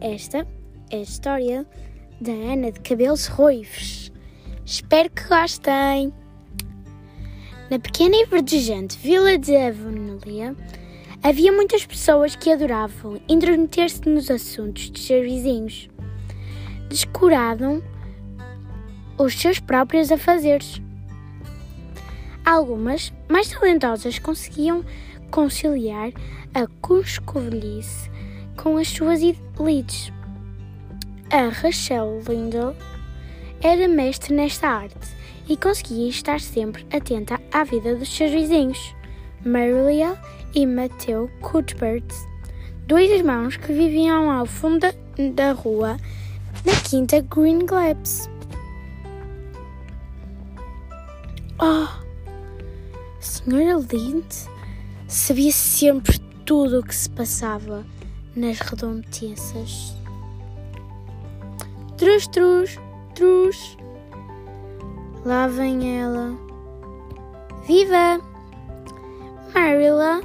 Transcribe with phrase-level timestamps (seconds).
[0.00, 0.46] Esta
[0.90, 1.66] é a história
[2.22, 4.10] da Ana de cabelos ruivos.
[4.64, 6.10] Espero que gostem!
[7.70, 10.56] Na pequena e verdejante vila de Avonlea,
[11.22, 15.90] havia muitas pessoas que adoravam intrometer-se nos assuntos dos seus vizinhos.
[16.88, 17.82] Descuravam
[19.18, 20.80] os seus próprios afazeres.
[22.42, 24.82] Algumas, mais talentosas, conseguiam
[25.30, 26.10] conciliar
[26.54, 28.10] a cuscovelhice
[28.56, 30.12] com as suas elites.
[31.30, 32.74] A Rachel Lindell
[33.62, 35.08] era mestre nesta arte
[35.48, 38.94] e conseguia estar sempre atenta à vida dos seus vizinhos,
[39.44, 40.16] Marilia
[40.54, 42.06] e Matthew Cuthbert,
[42.86, 44.86] dois irmãos que viviam ao fundo
[45.34, 45.96] da rua
[46.64, 48.28] na quinta Green Glebs.
[51.58, 51.88] Oh,
[53.20, 54.24] Senhora Lind
[55.06, 57.84] sabia sempre tudo o que se passava
[58.36, 59.96] nas redondezas.
[61.96, 62.78] Trus, trus,
[63.14, 63.76] trus.
[65.24, 66.34] Lá vem ela.
[67.66, 68.20] Viva!
[69.54, 70.20] Marilla,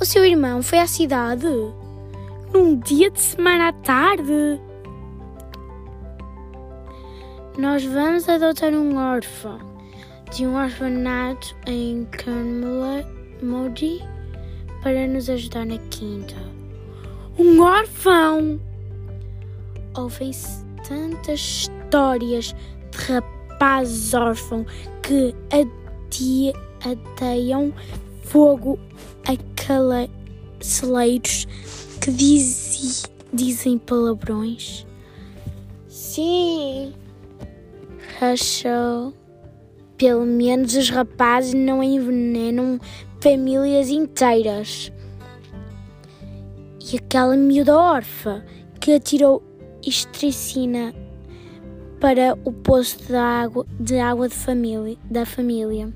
[0.00, 1.46] o seu irmão foi à cidade
[2.52, 4.60] num dia de semana à tarde.
[7.58, 9.58] Nós vamos adotar um órfão
[10.32, 14.00] de um orfanato em Carmody
[14.82, 16.59] para nos ajudar na quinta.
[17.40, 18.60] Um órfão!
[19.96, 22.54] Ouvem-se tantas histórias
[22.90, 24.66] de rapazes órfãos
[25.02, 25.34] que
[26.84, 27.72] ateiam
[28.24, 28.78] fogo
[29.26, 29.32] a
[30.62, 31.48] celeiros
[32.02, 34.86] que diz, dizem palavrões.
[35.88, 36.92] Sim,
[38.18, 39.14] Rachel.
[39.96, 42.78] Pelo menos os rapazes não envenenam
[43.18, 44.92] famílias inteiras.
[46.92, 48.42] E aquela miúda órfã
[48.80, 49.42] que atirou
[49.86, 50.92] estricina
[52.00, 55.92] para o poço de água de, água de família, da família.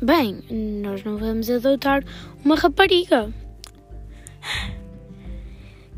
[0.00, 0.40] Bem,
[0.82, 2.04] nós não vamos adotar
[2.44, 3.32] uma rapariga.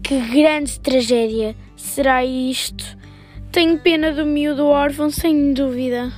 [0.03, 2.99] Que grande tragédia será isto?
[3.53, 6.13] Tenho pena do miúdo órfão, sem dúvida.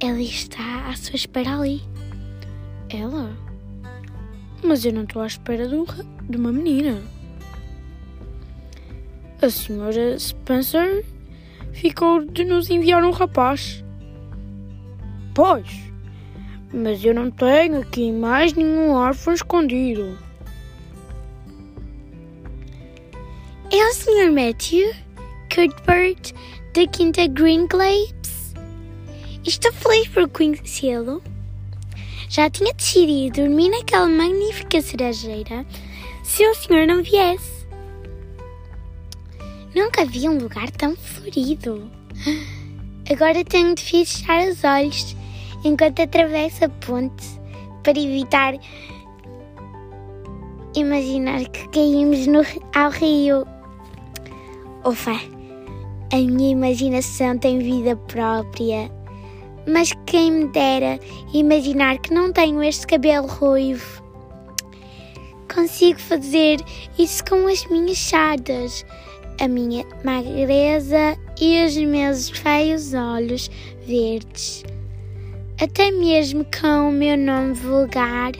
[0.00, 1.87] Ela está à sua espera ali.
[2.90, 3.36] Ela?
[4.62, 5.76] Mas eu não estou à espera de,
[6.28, 7.02] de uma menina.
[9.40, 11.04] A senhora Spencer
[11.72, 13.84] ficou de nos enviar um rapaz.
[15.34, 15.68] Pois,
[16.72, 20.18] mas eu não tenho aqui mais nenhum órfão escondido.
[23.70, 24.32] É o Sr.
[24.32, 24.92] Matthew
[25.54, 26.32] Cuthbert
[26.74, 28.14] da Quinta Green Glade?
[29.44, 31.22] Estou feliz por conhecê-lo.
[32.28, 35.64] Já tinha decidido dormir naquela magnífica cerejeira
[36.22, 37.66] se o senhor não viesse.
[39.74, 41.90] Nunca vi um lugar tão florido.
[43.10, 45.16] Agora tenho de fechar os olhos
[45.64, 47.26] enquanto atravesso a ponte
[47.82, 48.54] para evitar
[50.74, 52.42] imaginar que caímos no,
[52.74, 53.46] ao rio.
[54.84, 55.18] Ufa,
[56.12, 58.97] a minha imaginação tem vida própria.
[59.68, 60.98] Mas quem me dera
[61.32, 64.02] imaginar que não tenho este cabelo ruivo.
[65.52, 66.58] Consigo fazer
[66.98, 68.86] isso com as minhas chadas,
[69.40, 73.50] a minha magreza e os meus feios olhos
[73.86, 74.64] verdes.
[75.60, 78.32] Até mesmo com o meu nome vulgar,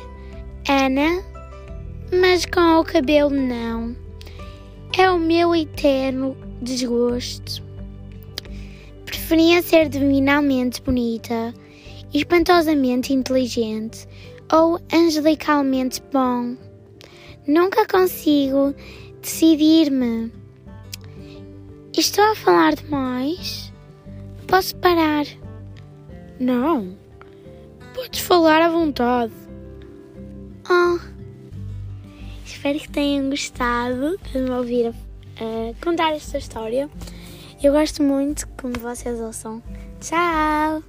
[0.69, 1.23] Ana,
[2.13, 3.95] mas com o cabelo não.
[4.97, 7.68] É o meu eterno desgosto.
[9.29, 11.53] Preferia ser divinalmente bonita,
[12.15, 14.09] espantosamente inteligente
[14.51, 16.57] ou angelicalmente bom.
[17.47, 18.75] Nunca consigo
[19.21, 20.33] decidir-me.
[21.95, 23.71] Estou a falar demais?
[24.47, 25.27] Posso parar?
[26.41, 26.97] Não.
[27.93, 29.35] Podes falar à vontade.
[30.71, 30.99] Oh.
[32.47, 36.89] Espero que tenham gostado de me ouvir uh, contar esta história.
[37.63, 39.63] Eu gosto muito como vocês ouçam.
[40.01, 40.83] Tchau!